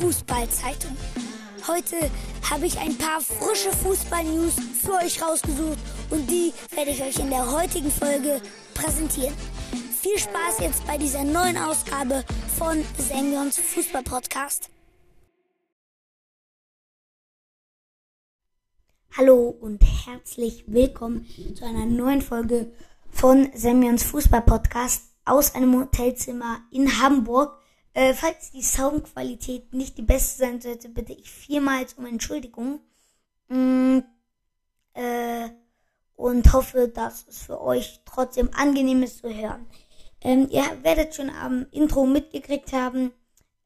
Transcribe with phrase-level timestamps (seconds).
[0.00, 0.96] Fußballzeitung.
[1.66, 1.96] Heute
[2.48, 5.78] habe ich ein paar frische Fußball-News für euch rausgesucht
[6.10, 8.40] und die werde ich euch in der heutigen Folge
[8.74, 9.34] präsentieren.
[10.00, 12.24] Viel Spaß jetzt bei dieser neuen Ausgabe
[12.56, 14.70] von Sengions Fußball-Podcast.
[19.16, 21.26] Hallo und herzlich willkommen
[21.56, 22.70] zu einer neuen Folge
[23.10, 27.58] von Semyons Fußball-Podcast aus einem Hotelzimmer in Hamburg.
[27.94, 32.80] Äh, falls die Soundqualität nicht die beste sein sollte, bitte ich viermals um Entschuldigung.
[33.48, 33.98] Mm,
[34.94, 35.48] äh,
[36.16, 39.66] und hoffe, dass es für euch trotzdem angenehm ist zu hören.
[40.20, 43.12] Ähm, ihr werdet schon am Intro mitgekriegt haben,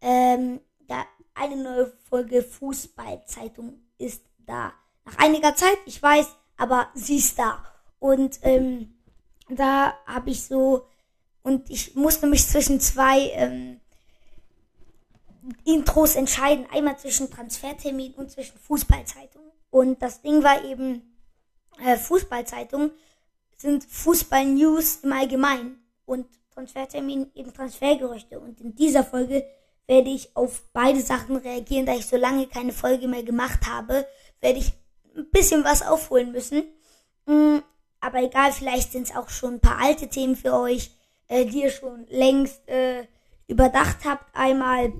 [0.02, 4.72] ähm, da eine neue Folge Fußballzeitung ist da.
[5.04, 6.26] Nach einiger Zeit, ich weiß,
[6.58, 7.64] aber sie ist da.
[7.98, 8.94] Und ähm,
[9.48, 10.86] da habe ich so,
[11.42, 13.80] und ich musste mich zwischen zwei ähm,
[15.64, 16.66] Intros entscheiden.
[16.72, 19.42] Einmal zwischen Transfertermin und zwischen Fußballzeitung.
[19.70, 21.16] Und das Ding war eben,
[21.84, 22.90] äh, Fußballzeitung
[23.56, 25.78] sind Fußball-News im Allgemeinen.
[26.04, 28.38] Und Transfertermin eben Transfergerüchte.
[28.38, 29.44] Und in dieser Folge
[29.86, 34.06] werde ich auf beide Sachen reagieren, da ich so lange keine Folge mehr gemacht habe,
[34.40, 34.72] werde ich
[35.16, 36.64] ein bisschen was aufholen müssen.
[37.26, 37.58] Mm,
[38.00, 40.90] aber egal, vielleicht sind es auch schon ein paar alte Themen für euch,
[41.28, 43.06] äh, die ihr schon längst äh,
[43.48, 44.92] überdacht habt einmal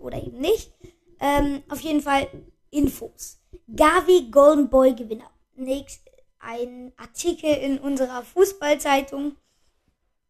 [0.00, 0.72] oder eben nicht.
[1.20, 2.28] Ähm, auf jeden Fall
[2.70, 3.40] Infos.
[3.74, 5.30] Gavi Golden Boy Gewinner.
[5.54, 6.02] Nächst
[6.38, 9.36] ein Artikel in unserer Fußballzeitung.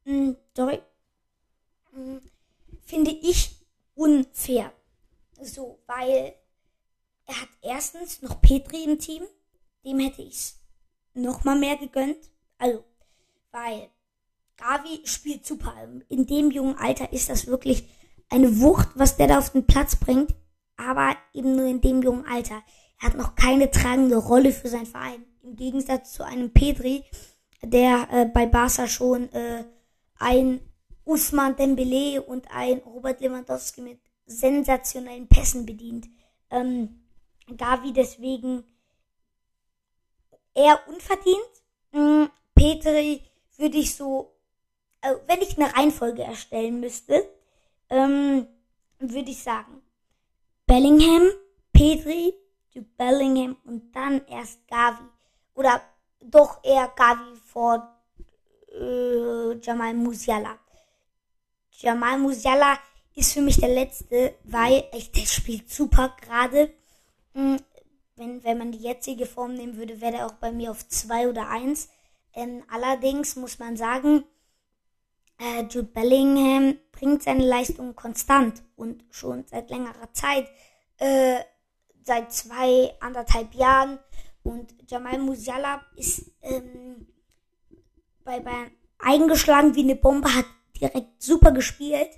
[0.05, 0.81] Hm, sorry.
[1.93, 2.21] Hm,
[2.85, 3.57] finde ich
[3.95, 4.73] unfair.
[5.41, 6.35] So, weil
[7.27, 9.25] er hat erstens noch Petri im Team.
[9.85, 10.55] Dem hätte ich
[11.15, 12.31] noch mal mehr gegönnt.
[12.59, 12.85] Also,
[13.51, 13.91] weil
[14.57, 15.75] Gavi spielt super.
[16.09, 17.89] In dem jungen Alter ist das wirklich
[18.31, 20.35] eine Wucht, was der da auf den Platz bringt,
[20.77, 22.63] aber eben nur in dem jungen Alter.
[23.01, 25.25] Er hat noch keine tragende Rolle für seinen Verein.
[25.43, 27.05] Im Gegensatz zu einem Pedri,
[27.63, 29.65] der äh, bei Barca schon äh,
[30.19, 30.61] ein
[31.05, 36.07] Usman Dembele und ein Robert Lewandowski mit sensationellen Pässen bedient.
[36.51, 37.05] Ähm,
[37.57, 38.65] Gavi deswegen
[40.55, 41.41] eher unverdient.
[41.93, 43.23] Mhm, Petri
[43.57, 44.35] würde ich so,
[45.03, 47.23] äh, wenn ich eine Reihenfolge erstellen müsste,
[47.91, 48.47] ähm,
[48.99, 49.83] würde ich sagen,
[50.67, 51.29] Bellingham,
[51.73, 52.35] Petri,
[52.97, 55.05] Bellingham und dann erst Gavi.
[55.55, 55.81] Oder
[56.21, 57.97] doch eher Gavi vor
[58.73, 60.59] äh, Jamal Musiala.
[61.71, 62.79] Jamal Musiala
[63.15, 66.73] ist für mich der letzte, weil ich, der spielt super gerade.
[67.35, 67.59] Hm,
[68.17, 71.29] wenn, wenn man die jetzige Form nehmen würde, wäre er auch bei mir auf zwei
[71.29, 71.89] oder eins.
[72.33, 74.25] Ähm, allerdings muss man sagen,
[75.39, 80.49] äh, Jude Bellingham bringt seine Leistung konstant und schon seit längerer Zeit,
[80.99, 81.41] äh,
[82.03, 83.99] seit zwei, anderthalb Jahren.
[84.43, 87.07] Und Jamal Musiala ist ähm,
[88.25, 90.47] bei Bayern eingeschlagen wie eine Bombe, hat
[90.81, 92.11] direkt super gespielt,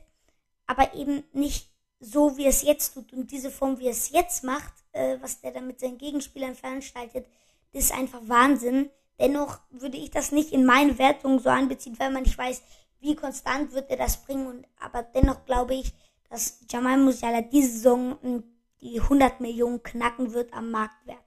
[0.67, 3.13] aber eben nicht so, wie es jetzt tut.
[3.13, 7.27] Und diese Form, wie es jetzt macht, äh, was der da mit seinen Gegenspielern veranstaltet,
[7.73, 8.91] das ist einfach Wahnsinn.
[9.19, 12.63] Dennoch würde ich das nicht in meine Wertung so anbeziehen, weil man nicht weiß,
[13.01, 14.47] wie konstant wird er das bringen.
[14.47, 15.93] Und, aber dennoch glaube ich,
[16.29, 18.43] dass Jamal Musiala diese Saison
[18.81, 21.23] die 100 Millionen knacken wird am Marktwert.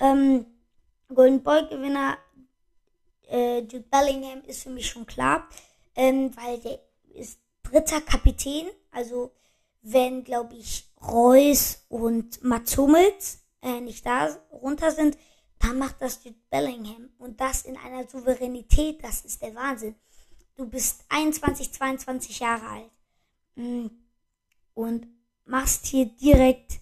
[0.00, 0.46] Ähm,
[1.12, 2.18] Golden Boy Gewinner
[3.28, 5.48] äh, Jude Bellingham ist für mich schon klar,
[5.96, 6.78] ähm, weil der
[7.14, 8.66] ist dritter Kapitän.
[8.90, 9.32] Also
[9.82, 15.18] wenn, glaube ich, Reus und Mats Hummels äh, nicht da runter sind,
[15.58, 17.10] dann macht das Jude Bellingham.
[17.18, 19.94] Und das in einer Souveränität, das ist der Wahnsinn
[20.56, 22.90] du bist 21, 22 Jahre alt
[23.56, 23.86] mm,
[24.74, 25.06] und
[25.44, 26.80] machst hier direkt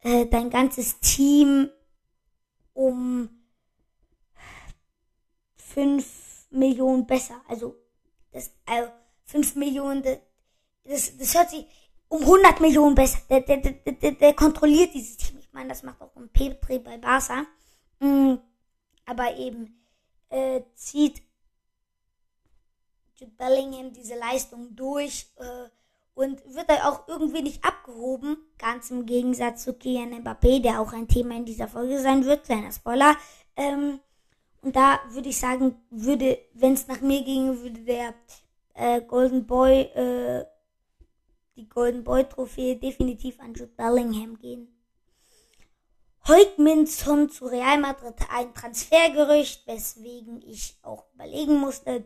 [0.00, 1.70] äh, dein ganzes Team
[2.72, 3.28] um
[5.56, 7.40] 5 Millionen besser.
[7.48, 7.76] Also,
[8.32, 8.90] das, also
[9.24, 10.02] 5 Millionen,
[10.84, 11.66] das, das hört sich
[12.08, 13.18] um 100 Millionen besser.
[13.28, 15.38] Der, der, der, der, der kontrolliert dieses Team.
[15.38, 17.46] Ich meine, das macht auch ein Petri bei Barca.
[18.00, 18.34] Mm,
[19.04, 19.78] aber eben
[20.30, 21.22] äh, zieht
[23.18, 25.68] Jude Bellingham diese Leistung durch äh,
[26.14, 30.92] und wird er auch irgendwie nicht abgehoben, ganz im Gegensatz zu Kylian Mbappé, der auch
[30.92, 33.16] ein Thema in dieser Folge sein wird, kleiner Spoiler.
[33.56, 34.00] Ähm,
[34.62, 38.14] und da würde ich sagen, würde, wenn es nach mir ginge, würde der
[38.74, 40.44] äh, Golden Boy, äh,
[41.56, 44.68] die Golden Boy Trophäe definitiv an Jude Bellingham gehen.
[46.26, 52.04] Heuk-Min Son zu Real Madrid ein Transfergerücht, weswegen ich auch überlegen musste,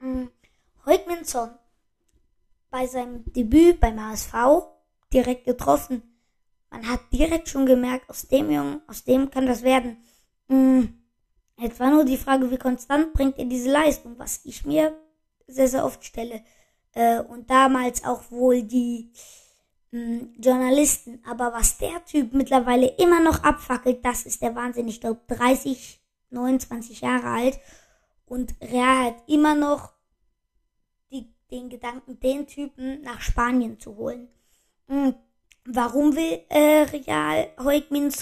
[0.00, 1.50] Heugmin Son
[2.70, 4.32] bei seinem Debüt beim HSV
[5.12, 6.02] direkt getroffen.
[6.70, 9.98] Man hat direkt schon gemerkt, aus dem Jungen, aus dem kann das werden.
[10.48, 10.96] Hm.
[11.58, 14.96] Jetzt war nur die Frage, wie konstant bringt er diese Leistung, was ich mir
[15.46, 16.42] sehr, sehr oft stelle.
[16.92, 19.12] Äh, und damals auch wohl die
[19.90, 21.22] mh, hm, Journalisten.
[21.28, 24.88] Aber was der Typ mittlerweile immer noch abfackelt, das ist der Wahnsinn.
[24.88, 26.00] Ich glaube 30,
[26.30, 27.58] 29 Jahre alt.
[28.30, 29.92] Und Real hat immer noch
[31.10, 34.28] die, den Gedanken, den Typen nach Spanien zu holen.
[34.86, 35.16] Mhm.
[35.64, 38.12] Warum will äh, Real Heugmin?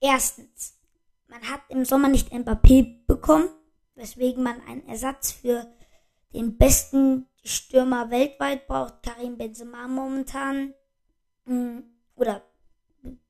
[0.00, 0.80] Erstens,
[1.28, 3.50] man hat im Sommer nicht Mbappé bekommen,
[3.94, 5.64] weswegen man einen Ersatz für
[6.32, 10.74] den besten Stürmer weltweit braucht, Karim Benzema momentan,
[11.46, 11.84] hm,
[12.16, 12.42] oder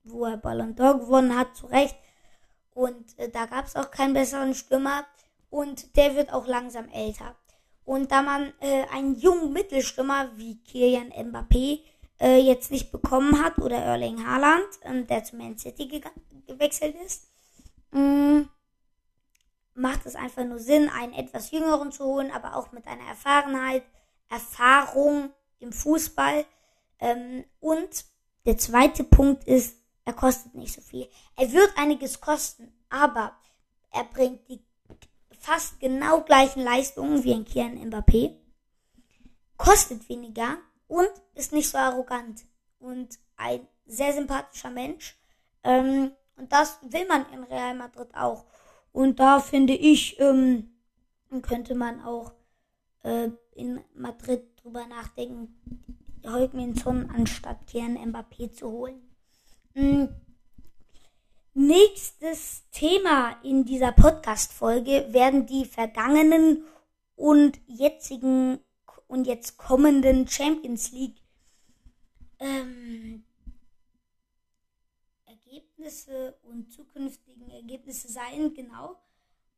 [0.02, 1.96] wo er Ballon d'Or gewonnen hat, zu Recht.
[2.70, 5.04] Und äh, da gab es auch keinen besseren Stürmer
[5.54, 7.36] und der wird auch langsam älter.
[7.84, 11.80] Und da man äh, einen jungen Mittelstürmer wie Kylian Mbappé
[12.18, 16.02] äh, jetzt nicht bekommen hat oder Erling Haaland, ähm, der zu Man City ge
[16.48, 17.28] gewechselt ist,
[17.92, 18.50] mh, mm,
[19.74, 23.84] macht es einfach nur Sinn, einen etwas jüngeren zu holen, aber auch mit einer Erfahrenheit,
[24.28, 25.30] Erfahrung
[25.60, 26.44] im Fußball.
[26.98, 28.06] Ähm, und
[28.44, 31.08] der zweite Punkt ist, er kostet nicht so viel.
[31.36, 33.36] Er wird einiges kosten, aber
[33.92, 34.64] er bringt die
[35.44, 38.34] fast genau gleichen Leistungen wie ein Kian Mbappé,
[39.56, 40.58] kostet weniger
[40.88, 42.44] und ist nicht so arrogant
[42.78, 45.16] und ein sehr sympathischer Mensch.
[45.62, 48.44] Ähm, und das will man in Real Madrid auch.
[48.92, 50.70] Und da finde ich, ähm,
[51.42, 52.32] könnte man auch
[53.02, 55.54] äh, in Madrid drüber nachdenken,
[56.26, 56.74] Heugmin
[57.14, 59.02] anstatt Kian Mbappé zu holen.
[59.74, 60.08] Mhm.
[61.56, 66.64] Nächstes Thema in dieser Podcast-Folge werden die vergangenen
[67.14, 68.58] und jetzigen
[69.06, 71.22] und jetzt kommenden Champions League
[72.40, 73.24] ähm,
[75.26, 79.00] Ergebnisse und zukünftigen Ergebnisse sein, genau,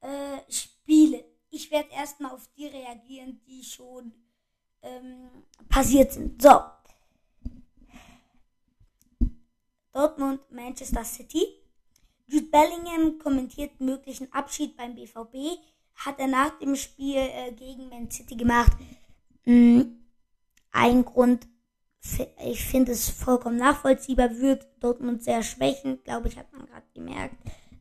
[0.03, 1.25] äh, Spiele.
[1.49, 4.13] Ich werde erstmal auf die reagieren, die schon
[4.83, 5.31] ähm,
[5.71, 6.43] passiert sind.
[6.43, 6.61] So.
[9.93, 11.66] Dortmund, Manchester City.
[12.27, 15.59] Jude Bellingham kommentiert möglichen Abschied beim BVB.
[15.95, 18.73] Hat er nach dem Spiel äh, gegen Man City gemacht.
[19.45, 19.99] Mhm.
[20.73, 21.47] Ein Grund,
[22.45, 27.37] ich finde es vollkommen nachvollziehbar, wird Dortmund sehr schwächen, glaube ich, hat man gerade gemerkt.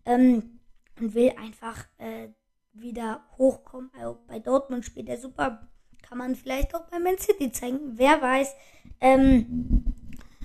[0.06, 0.60] Ähm,
[1.00, 2.30] und will einfach äh,
[2.74, 3.92] wieder hochkommen.
[3.98, 5.68] Also bei Dortmund spielt er super.
[6.02, 7.98] Kann man vielleicht auch bei Man City zeigen.
[7.98, 8.54] Wer weiß.
[9.02, 9.84] Ähm,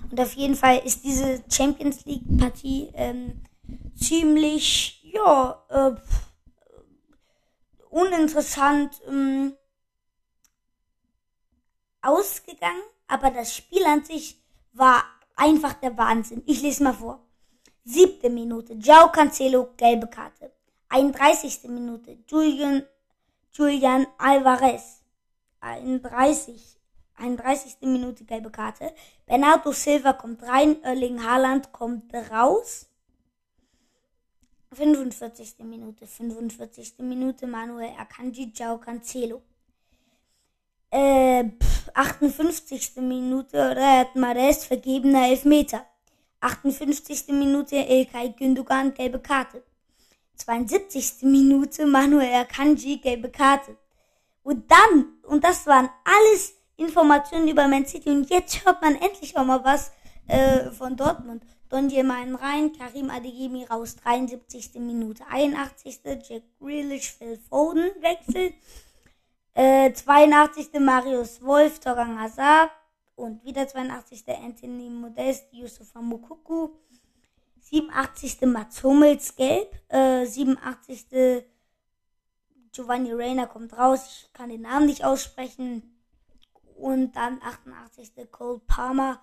[0.09, 3.41] und auf jeden Fall ist diese Champions League Partie ähm,
[3.95, 5.95] ziemlich, ja, äh,
[7.89, 9.01] uninteressant.
[9.07, 9.55] Ähm,
[12.01, 14.41] ausgegangen, aber das Spiel an sich
[14.73, 15.03] war
[15.35, 16.43] einfach der Wahnsinn.
[16.45, 17.25] Ich lese mal vor.
[17.83, 20.51] Siebte Minute, Joao Cancelo, gelbe Karte.
[20.89, 21.63] 31.
[21.69, 22.83] Minute, Julian,
[23.51, 25.01] Julian Alvarez.
[25.61, 26.79] 31.
[27.15, 27.77] 31.
[27.81, 28.93] Minute, gelbe Karte.
[29.25, 32.87] Bernardo Silva kommt rein, Erling Haaland kommt raus.
[34.73, 35.59] 45.
[35.65, 36.99] Minute, 45.
[36.99, 39.41] Minute, Manuel Akanji, Joao Cancelo.
[40.89, 42.97] Äh, pff, 58.
[43.01, 45.85] Minute Riyad Mahrez vergebener Elfmeter.
[46.39, 47.27] 58.
[47.29, 49.61] Minute Ilkay Gündogan gelbe Karte.
[50.35, 51.23] 72.
[51.23, 53.75] Minute Manuel Akanji gelbe Karte.
[54.43, 59.37] Und dann, und das waren alles Informationen über Man City und jetzt hört man endlich
[59.37, 59.91] auch mal was
[60.27, 61.43] äh, von Dortmund.
[61.71, 64.75] Don Jeman rein, Karim Adeyemi raus, 73.
[64.81, 66.01] Minute, 81.
[66.03, 68.53] Jack Grealish, Phil Foden Wechsel.
[69.53, 70.81] Äh, 82.
[70.81, 72.71] Marius Wolf, Torgang Hazard.
[73.15, 74.25] Und wieder 82.
[74.27, 76.71] Anthony Modest, Yusufa Mukuku.
[77.61, 78.41] 87.
[78.47, 79.73] Mats Hummels, Gelb.
[79.87, 81.45] Äh, 87.
[82.73, 84.25] Giovanni Reyna kommt raus.
[84.25, 85.95] Ich kann den Namen nicht aussprechen.
[86.75, 88.29] Und dann 88.
[88.29, 89.21] Cole Palmer.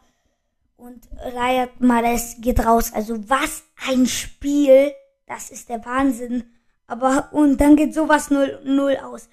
[0.79, 2.93] Und Rayat Mares geht raus.
[2.95, 4.93] Also was ein Spiel.
[5.27, 6.45] Das ist der Wahnsinn.
[6.87, 9.29] Aber, und dann geht sowas 0-0 aus.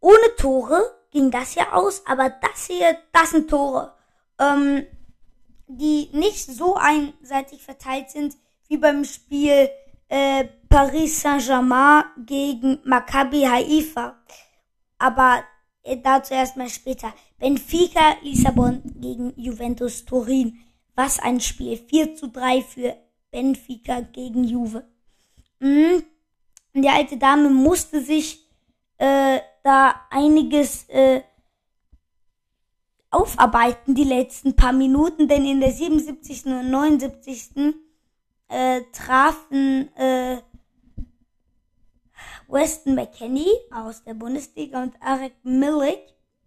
[0.00, 0.80] Ohne Tore
[1.10, 3.94] ging das ja aus, aber das hier, das sind Tore,
[4.38, 4.86] ähm,
[5.66, 8.36] die nicht so einseitig verteilt sind
[8.68, 9.70] wie beim Spiel
[10.08, 14.16] äh, Paris Saint-Germain gegen Maccabi Haifa.
[14.98, 15.42] Aber
[15.82, 17.14] äh, dazu erstmal später.
[17.38, 20.58] Benfica Lissabon gegen Juventus Turin.
[20.96, 21.76] Was ein Spiel.
[21.76, 22.96] 4 zu 3 für
[23.30, 24.84] Benfica gegen Juve.
[25.60, 26.02] Mhm.
[26.74, 28.44] Die alte Dame musste sich
[28.98, 31.22] äh, da einiges äh,
[33.10, 36.46] aufarbeiten, die letzten paar Minuten, denn in der 77.
[36.46, 37.74] und 79.
[38.48, 40.38] Äh, trafen äh,
[42.48, 46.00] Weston McKenney aus der Bundesliga und Arek Milik.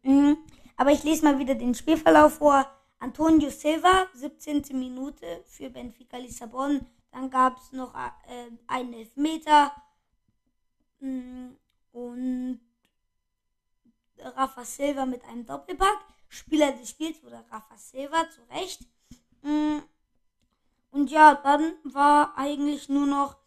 [0.04, 0.38] Mhm.
[0.78, 2.66] Aber ich lese mal wieder den Spielverlauf vor.
[3.00, 4.64] Antonio Silva, 17.
[4.78, 6.86] Minute für Benfica Lissabon.
[7.12, 9.72] Dann gab es noch äh, einen Elfmeter.
[11.00, 11.58] Mhm.
[11.92, 12.60] Und
[14.18, 16.00] Rafa Silva mit einem Doppelpack.
[16.28, 18.82] Spieler des Spiels wurde Rafa Silva, zu Recht.
[19.42, 19.82] Mhm.
[20.92, 23.38] Und ja, dann war eigentlich nur noch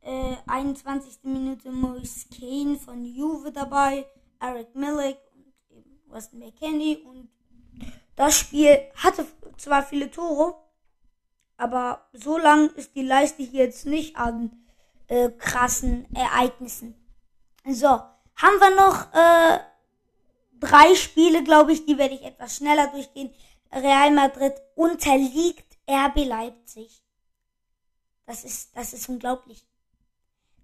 [0.00, 1.20] äh, 21.
[1.24, 4.06] Minute Maurice Kane von Juve dabei,
[4.40, 6.96] Eric Milik und eben Weston McKenny.
[7.06, 7.30] Und
[8.16, 9.26] das Spiel hatte
[9.56, 10.54] zwar viele Tore,
[11.56, 14.50] aber so lang ist die Leiste hier jetzt nicht an
[15.08, 16.94] äh, krassen Ereignissen.
[17.64, 19.60] So, haben wir noch äh,
[20.58, 23.32] drei Spiele, glaube ich, die werde ich etwas schneller durchgehen.
[23.72, 27.02] Real Madrid unterliegt RB Leipzig.
[28.26, 29.66] Das ist, das ist unglaublich.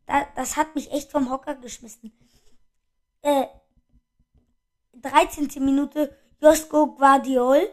[0.07, 2.13] Da, das hat mich echt vom Hocker geschmissen.
[3.23, 3.47] Äh,
[4.95, 5.49] 13.
[5.65, 7.69] Minute Josko Guardiol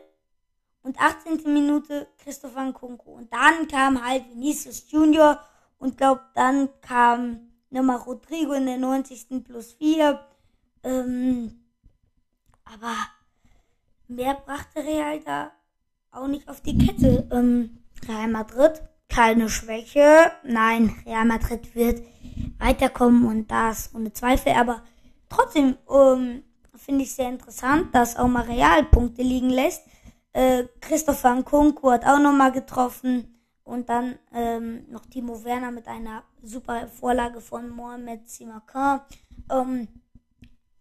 [0.82, 1.52] und 18.
[1.52, 3.12] Minute Christopher Nkunku.
[3.12, 5.40] Und dann kam halt Vinicius Junior
[5.78, 9.44] und glaub, dann kam nochmal Rodrigo in der 90.
[9.44, 10.20] plus 4.
[10.84, 11.66] Ähm,
[12.64, 12.96] aber
[14.08, 15.52] mehr brachte Real da
[16.12, 17.28] auch nicht auf die Kette.
[17.32, 20.32] Ähm, Real Madrid, keine Schwäche.
[20.44, 22.02] Nein, Real Madrid wird
[22.60, 24.54] weiterkommen und das ohne Zweifel.
[24.54, 24.84] Aber
[25.30, 26.44] trotzdem ähm,
[26.86, 29.84] finde ich sehr interessant, dass auch mal Real Punkte liegen lässt.
[30.34, 33.32] Äh, Christopher Nkunku hat auch nochmal getroffen.
[33.64, 39.02] Und dann ähm, noch Timo Werner mit einer super Vorlage von Mohamed Simakan.
[39.52, 39.88] Ähm,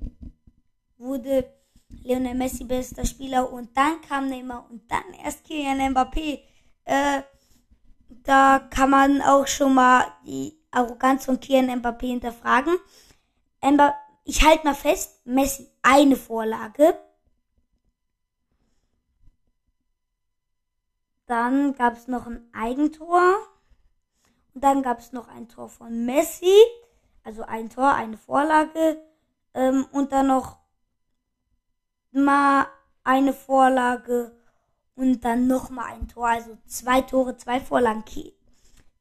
[0.97, 1.53] wurde
[1.89, 6.39] Lionel Messi bester Spieler und dann kam Neymar und dann erst Kylian Mbappé.
[6.85, 7.23] Äh,
[8.23, 12.77] da kann man auch schon mal die Arroganz von Kylian Mbappé hinterfragen.
[14.25, 16.97] Ich halte mal fest, Messi eine Vorlage.
[21.27, 23.50] Dann gab es noch ein Eigentor.
[24.55, 26.55] Und dann gab es noch ein Tor von Messi.
[27.23, 29.03] Also ein Tor, eine Vorlage.
[29.55, 30.59] Ähm, und dann noch
[32.13, 32.67] mal
[33.05, 34.37] eine Vorlage.
[34.95, 36.29] Und dann noch mal ein Tor.
[36.29, 38.05] Also zwei Tore, zwei Vorlagen.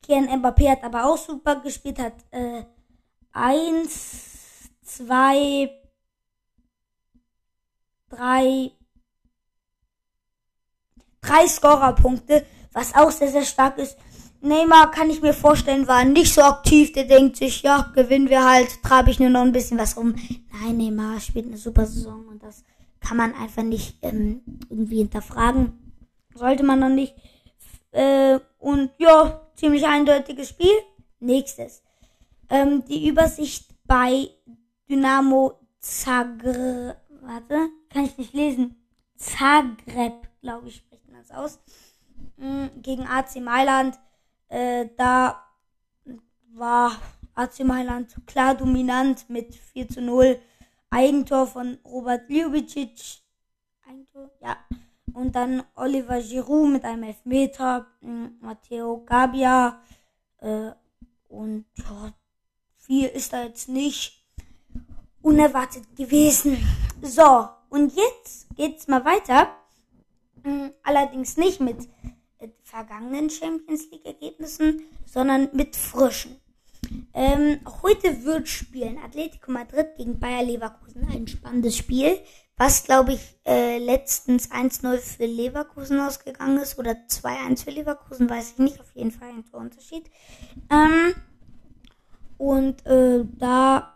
[0.09, 2.63] Kian Mbappé hat aber auch super gespielt, hat äh,
[3.31, 5.69] eins, zwei,
[8.09, 8.71] drei,
[11.21, 13.97] drei Scorerpunkte, was auch sehr, sehr stark ist.
[14.41, 16.93] Neymar kann ich mir vorstellen, war nicht so aktiv.
[16.93, 20.15] Der denkt sich, ja, gewinnen wir halt, treibe ich nur noch ein bisschen was rum.
[20.51, 22.63] Nein, Neymar spielt eine super Saison und das
[22.99, 25.93] kann man einfach nicht ähm, irgendwie hinterfragen.
[26.35, 27.15] Sollte man noch nicht.
[27.91, 30.71] Äh, und ja, ziemlich eindeutiges Spiel.
[31.19, 31.83] Nächstes.
[32.49, 34.29] Ähm, die Übersicht bei
[34.89, 36.97] Dynamo Zagreb.
[37.21, 38.75] Warte, kann ich nicht lesen.
[39.15, 41.59] Zagreb, glaube ich, spricht man das aus.
[42.37, 43.99] Mhm, gegen AC Mailand.
[44.49, 45.43] Äh, da
[46.53, 46.91] war
[47.35, 50.39] AC Mailand klar dominant mit 4 zu 0.
[50.89, 53.21] Eigentor von Robert Ljubicic.
[53.87, 54.29] Eigentor?
[54.41, 54.57] Ja.
[55.13, 59.81] Und dann Oliver Giroud mit einem Elfmeter, hm, Matteo Gabia
[60.39, 60.71] äh,
[61.27, 62.13] und ja,
[62.77, 64.25] viel ist da jetzt nicht
[65.21, 66.57] unerwartet gewesen.
[67.01, 69.55] So, und jetzt geht's mal weiter.
[70.43, 71.77] Hm, allerdings nicht mit
[72.63, 76.39] vergangenen Champions League Ergebnissen, sondern mit frischen.
[77.13, 81.07] Ähm, heute wird spielen Atletico Madrid gegen Bayer Leverkusen.
[81.09, 82.19] Ein spannendes Spiel
[82.59, 88.51] was glaube ich äh, letztens 1-0 für Leverkusen ausgegangen ist oder 2-1 für Leverkusen, weiß
[88.51, 90.03] ich nicht, auf jeden Fall ein Torunterschied.
[90.69, 91.15] Ähm,
[92.37, 93.95] und äh, da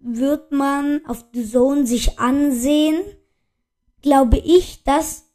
[0.00, 3.00] wird man auf The Zone sich ansehen,
[4.02, 5.29] glaube ich, dass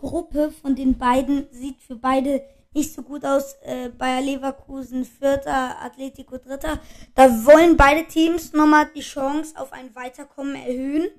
[0.00, 2.42] Gruppe von den beiden sieht für beide
[2.72, 3.54] nicht so gut aus.
[3.62, 6.80] Äh, Bayer Leverkusen Vierter, Atletico Dritter.
[7.14, 11.10] Da wollen beide Teams nochmal die Chance auf ein Weiterkommen erhöhen.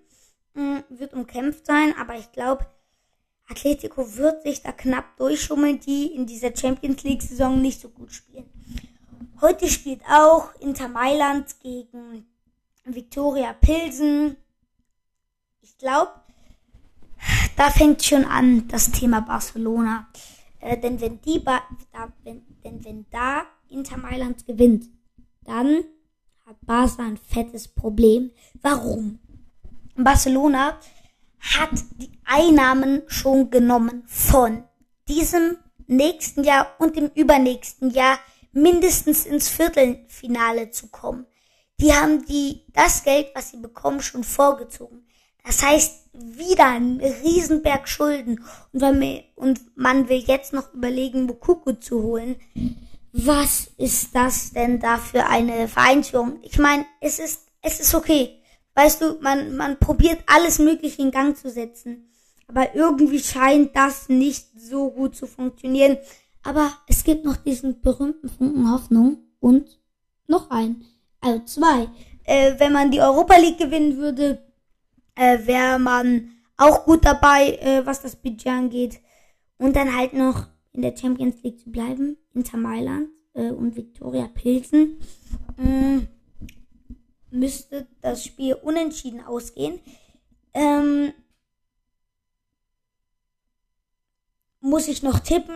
[0.55, 2.65] Hm, wird umkämpft sein, aber ich glaube,
[3.47, 8.11] Atletico wird sich da knapp durchschummeln, die in dieser Champions League Saison nicht so gut
[8.11, 8.49] spielen.
[9.41, 12.25] Heute spielt auch Inter Mailand gegen
[12.85, 14.37] Viktoria Pilsen.
[15.61, 16.11] Ich glaube,
[17.61, 20.07] da fängt schon an das Thema Barcelona.
[20.59, 21.61] Äh, denn wenn die ba
[21.93, 24.85] da, wenn, denn wenn da Inter Mailand gewinnt,
[25.45, 25.83] dann
[26.47, 28.31] hat Barca ein fettes Problem.
[28.63, 29.19] Warum?
[29.95, 30.79] Barcelona
[31.39, 34.63] hat die Einnahmen schon genommen von
[35.07, 38.17] diesem nächsten Jahr und dem übernächsten Jahr
[38.53, 41.27] mindestens ins Viertelfinale zu kommen.
[41.79, 45.05] Die haben die, das Geld, was sie bekommen, schon vorgezogen.
[45.43, 48.43] Das heißt, wieder ein Riesenberg Schulden.
[48.73, 52.35] Und, man, und man will jetzt noch überlegen, Mukuku zu holen.
[53.13, 56.39] Was ist das denn da für eine Vereinsführung?
[56.43, 58.41] Ich meine, es ist, es ist okay.
[58.73, 62.09] Weißt du, man, man probiert alles Mögliche in Gang zu setzen.
[62.47, 65.97] Aber irgendwie scheint das nicht so gut zu funktionieren.
[66.43, 69.79] Aber es gibt noch diesen berühmten Funken Hoffnung und
[70.27, 70.83] noch ein,
[71.19, 71.89] also zwei.
[72.23, 74.41] Äh, wenn man die Europa League gewinnen würde,
[75.15, 78.99] äh, wäre man auch gut dabei, äh, was das Budget angeht.
[79.57, 84.27] Und dann halt noch in der Champions League zu bleiben, Inter Mailand äh, und Viktoria
[84.27, 84.97] Pilsen.
[85.57, 86.07] Ähm,
[87.29, 89.79] müsste das Spiel unentschieden ausgehen.
[90.53, 91.13] Ähm,
[94.59, 95.55] muss ich noch tippen.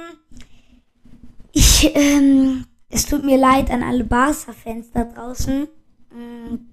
[1.51, 5.67] Ich, ähm, es tut mir leid an alle Barca-Fans da draußen.
[6.11, 6.67] Ähm,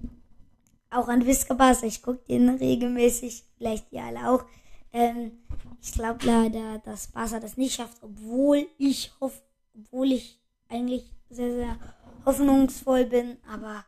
[0.93, 1.85] auch an Whisker Barca.
[1.85, 3.43] Ich gucke den regelmäßig.
[3.57, 4.45] Vielleicht ihr alle auch.
[4.91, 5.31] Ähm,
[5.81, 9.41] ich glaube leider, dass Barca das nicht schafft, obwohl ich hoffe,
[9.75, 11.77] obwohl ich eigentlich sehr, sehr
[12.25, 13.37] hoffnungsvoll bin.
[13.51, 13.85] Aber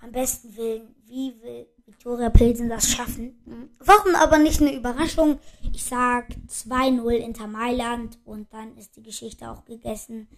[0.00, 3.74] am besten Willen, wie will Victoria Pilsen das schaffen?
[3.78, 5.38] Warum aber nicht eine Überraschung?
[5.72, 10.28] Ich sag 2-0 Inter Mailand und dann ist die Geschichte auch gegessen.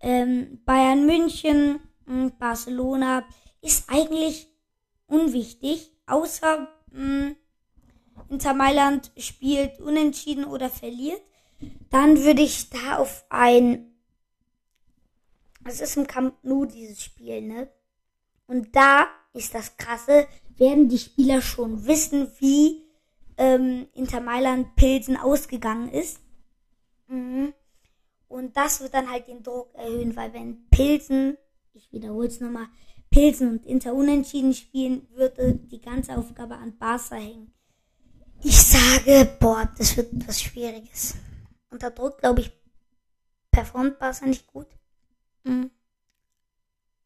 [0.00, 3.24] Ähm, Bayern München, und Barcelona
[3.60, 4.47] ist eigentlich
[5.08, 7.34] unwichtig, außer mh,
[8.28, 11.20] Inter Mailand spielt unentschieden oder verliert.
[11.90, 13.92] Dann würde ich da auf ein,
[15.64, 17.68] es ist im Camp Nou dieses Spiel, ne?
[18.46, 22.84] Und da ist das Krasse, werden die Spieler schon wissen, wie
[23.36, 26.20] ähm, Inter Mailand Pilsen ausgegangen ist.
[27.08, 27.52] Mhm.
[28.28, 31.38] Und das wird dann halt den Druck erhöhen, weil wenn Pilsen,
[31.72, 32.68] ich wiederhole es nochmal,
[33.10, 37.52] Pilsen und Inter unentschieden spielen, würde die ganze Aufgabe an Barca hängen.
[38.42, 41.14] Ich sage, boah, das wird was Schwieriges.
[41.70, 42.52] Unter Druck, glaube ich,
[43.50, 44.68] performt Barca nicht gut.
[45.44, 45.70] Mhm.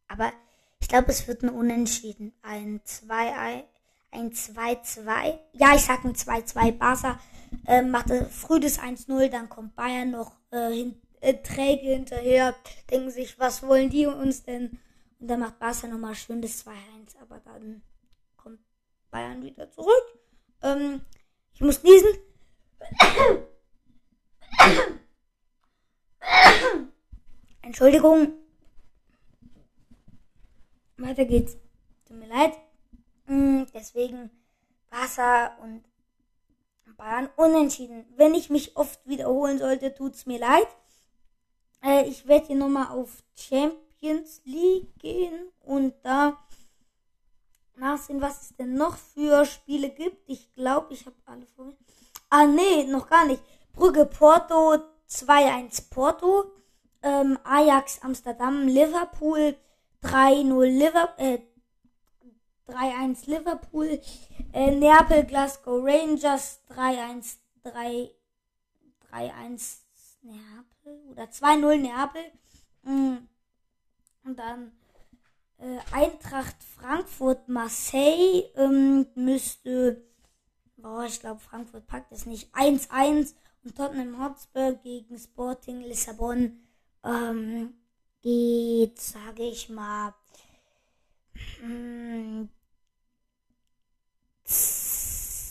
[0.08, 0.32] Aber
[0.80, 2.32] ich glaube, es wird ein Unentschieden.
[2.42, 3.64] Ein 2
[4.12, 5.38] ein 2-2.
[5.52, 6.72] Ja, ich sag ein 2-2.
[6.72, 7.18] Barca
[7.66, 12.54] äh, machte früh das 1-0, dann kommt Bayern noch äh, hin, äh, träge hinterher,
[12.90, 14.78] denken sich, was wollen die uns denn?
[15.22, 17.80] Und dann macht Barca nochmal schön das 2-1, aber dann
[18.36, 18.58] kommt
[19.12, 20.18] Bayern wieder zurück.
[20.62, 21.00] Ähm,
[21.54, 22.08] ich muss niesen.
[27.62, 28.32] Entschuldigung,
[30.96, 31.56] weiter geht's.
[32.04, 32.54] Tut mir leid.
[33.26, 34.28] Mm, deswegen
[34.90, 35.84] Barca und
[36.96, 38.06] Bayern unentschieden.
[38.16, 40.66] Wenn ich mich oft wiederholen sollte, tut's mir leid.
[41.80, 46.36] Äh, ich werde hier nochmal auf Champions League gehen und da
[47.76, 50.28] nachsehen, was es denn noch für Spiele gibt.
[50.28, 51.72] Ich glaube, ich habe alle vor.
[52.30, 53.42] Ah, nee, noch gar nicht.
[53.72, 54.76] Brügge Porto
[55.08, 56.52] 2-1 Porto.
[57.02, 59.56] Ähm, Ajax Amsterdam, Liverpool,
[60.02, 61.38] 3-0 Liverpool, äh,
[62.68, 64.00] 3-1 Liverpool,
[64.52, 68.10] äh, Neapel, Glasgow Rangers, 3-1, 3,
[69.10, 69.78] 3-1
[70.22, 72.22] Neapel oder 2-0 Neapel.
[72.82, 73.28] Mm.
[74.24, 74.72] Und dann
[75.58, 80.02] äh, Eintracht Frankfurt, Marseille ähm, müsste,
[80.76, 86.60] boah, ich glaube Frankfurt packt es nicht, 1-1 und Tottenham Hotspur gegen Sporting Lissabon
[87.04, 87.74] ähm,
[88.22, 90.14] geht, sage ich mal,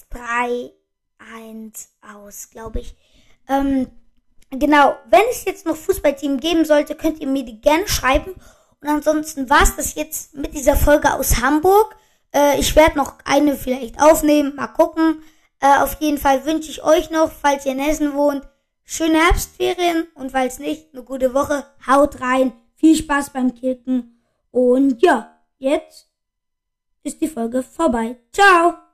[0.09, 0.73] 3,
[1.17, 2.95] 1 aus, glaube ich.
[3.47, 3.87] Ähm,
[4.49, 8.35] genau, wenn es jetzt noch Fußballteam geben sollte, könnt ihr mir die gerne schreiben.
[8.81, 11.95] Und ansonsten war es das jetzt mit dieser Folge aus Hamburg.
[12.33, 15.21] Äh, ich werde noch eine vielleicht aufnehmen, mal gucken.
[15.59, 18.47] Äh, auf jeden Fall wünsche ich euch noch, falls ihr in Hessen wohnt,
[18.83, 21.65] schöne Herbstferien und falls nicht, eine gute Woche.
[21.85, 22.53] Haut rein.
[22.75, 24.19] Viel Spaß beim Kicken.
[24.49, 26.09] Und ja, jetzt
[27.03, 28.17] ist die Folge vorbei.
[28.33, 28.81] Ciao!